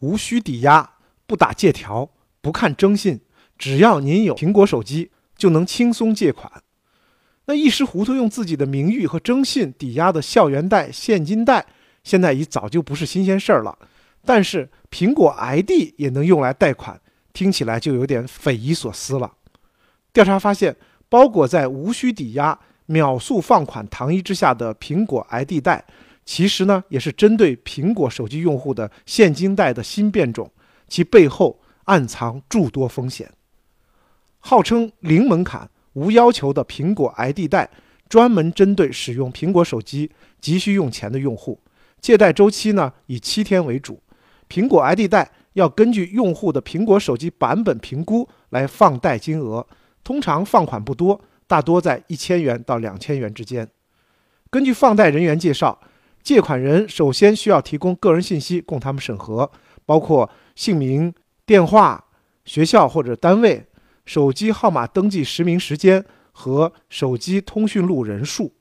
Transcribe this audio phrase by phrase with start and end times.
[0.00, 0.94] 无需抵押，
[1.26, 2.10] 不打借条，
[2.40, 3.20] 不看征信，
[3.56, 6.50] 只要您有苹果手机，就能轻松借款。
[7.46, 11.66] 那一时糊涂用自己的名誉和征信抵押的校园贷、现金贷，
[12.02, 13.78] 现在已早就不是新鲜事儿了。
[14.24, 16.98] 但是苹果 ID 也能用来贷款，
[17.34, 19.32] 听起来就有点匪夷所思了。
[20.12, 20.74] 调查发现，
[21.10, 25.84] 包裹在无需抵押、秒速放款糖衣之下的苹果 ID 贷，
[26.24, 30.50] 其实呢也是针对苹果手机用户的现金贷的新变种，
[30.88, 33.30] 其背后暗藏诸多风险。
[34.40, 35.70] 号称零门槛。
[35.94, 37.70] 无要求的苹果 ID 贷，
[38.08, 40.10] 专门针对使用苹果手机
[40.40, 41.60] 急需用钱的用户，
[42.00, 44.02] 借贷周期呢以七天为主。
[44.48, 49.64] 苹果 ID 贷要根据用户的苹果手机版本评估来放贷金额，
[50.02, 53.70] 通常放款不多，大多在一千元到两千元之间。
[54.50, 55.80] 根据放贷人员介绍，
[56.24, 59.52] 借款人首先需要提供个人信息供他们审核，
[59.86, 61.14] 包括姓名、
[61.46, 62.06] 电话、
[62.44, 63.66] 学校或者单位。
[64.06, 68.52] 手机号码登记实名时间和手机通讯录人数，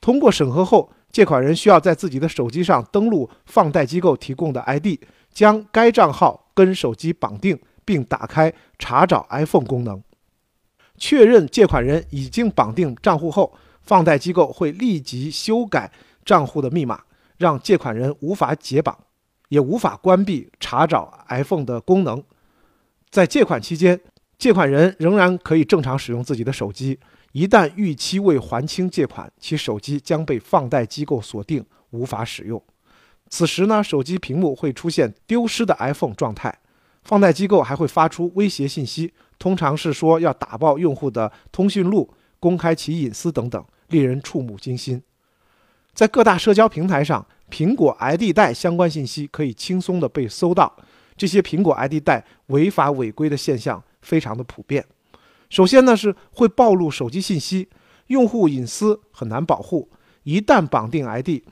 [0.00, 5.00] 通过审核后，借款人需要在自己的手机上登录放贷机构提供的 ID，
[5.32, 10.00] 将该账号跟手机绑定，并打开查找 iPhone 功能。
[10.96, 15.90] 确认借款人已经绑定账户后，放贷机构会立即修改
[16.26, 17.00] 账户的密码，
[17.38, 18.98] 让借款人无法解绑，
[19.48, 22.22] 也无法关闭查找 iPhone 的功能。
[23.08, 23.98] 在借款期间。
[24.38, 27.00] 借款人仍然可以正常使用自己的手机，
[27.32, 32.62] 一旦逾期未还清借款，其手机将被放贷机构锁定，无法使用。
[33.30, 36.54] 此时呢，手机屏幕会出现丢失的 iPhone 状态，
[37.02, 45.02] 放贷机构还会发出威胁信息，通常是说要打爆用户的通讯录，公开其隐私等等，令人触目惊心。
[45.96, 50.72] 在各大社交平台上，苹果 ID 贷相关信息可以轻松地被搜到，
[51.16, 53.82] 这些苹果 ID 贷违法违规的现象。
[54.02, 54.86] 非常的普遍。
[55.50, 57.68] 首先呢，是会暴露手机信息，
[58.06, 59.88] 用户隐私很难保护。
[60.22, 61.42] 一旦绑定 ID，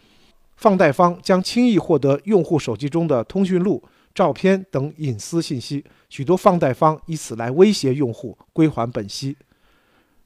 [0.54, 3.82] 放贷方将轻易获得用户手机中的通讯录、
[4.14, 5.84] 照片等隐私信息。
[6.08, 9.36] 许多放贷方以此来威胁用户归还本息。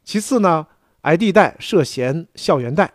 [0.04, 0.66] 其次呢
[1.00, 2.92] ，ID 贷涉嫌校园贷，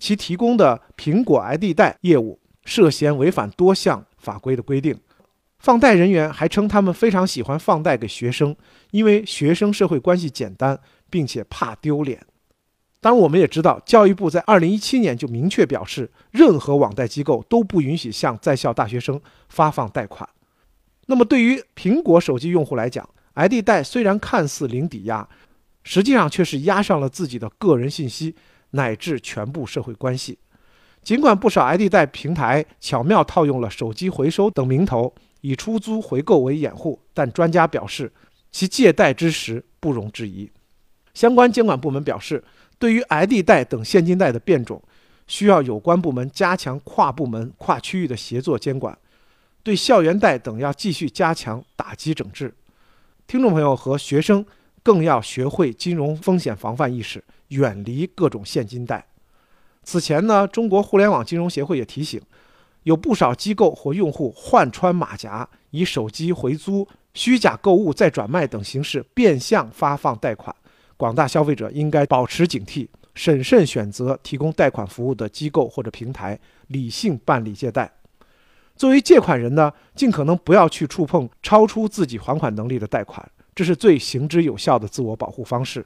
[0.00, 4.98] 其提供的苹果 ID 贷业务涉嫌违反多项法规的规定。
[5.58, 8.56] 放贷人员还称，他们非常喜欢放贷给学生，
[8.92, 12.26] 因为学生社会关系简单，并且怕丢脸。
[13.02, 20.28] 当然，我们也知道，教育部在二零一七年就明确表示，任何网贷机构都不允许向在校大学生发放贷款。
[21.06, 25.28] 那么，对于苹果手机用户来讲，ID 贷虽然看似零抵押，
[25.82, 28.34] 实际上却是押上了自己的个人信息
[28.70, 30.38] 乃至全部社会关系。
[31.02, 35.14] 尽管不少 ID 贷平台巧妙套用了手机回收等名头。
[35.42, 38.12] 以出租回购为掩护，但专家表示，
[38.52, 40.50] 其借贷之实不容置疑。
[41.14, 42.44] 相关监管部门表示，
[42.78, 44.82] 对于 ID 贷等现金贷的变种，
[45.26, 48.94] 需要有关部门加强跨部门、跨区域的协作监管；
[49.62, 52.52] 对校园贷等要继续加强打击整治。
[53.26, 54.44] 听众朋友和学生
[54.82, 59.06] 更要学会金融风险防范意识，远离各种现金贷。
[59.82, 62.20] 此前呢，中国互联网金融协会也提醒。
[62.84, 70.54] 有不少机构或用户换穿马甲，以手机回租、虚假购物再转卖等形式变相发放贷款。
[70.96, 76.38] 广大消费者应该保持警惕，审慎选择提供贷款服务的机构或者平台，
[76.68, 77.92] 理性办理借贷。
[78.76, 85.84] 作为借款人呢，尽可能不要去触碰超出自己还款能力的贷款，这是最行之有效的自我保护方式。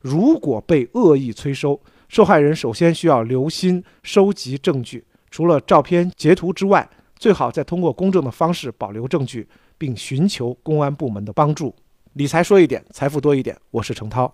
[0.00, 5.04] 如果被恶意催收，受害人首先需要留心收集证据。
[5.30, 9.46] 除了照片截图之外，最好再通过公证的方式保留证据，
[9.78, 11.72] 并寻求公安部门的帮助。
[12.14, 13.56] 理财说一点，财富多一点。
[13.70, 14.28] 我是程涛。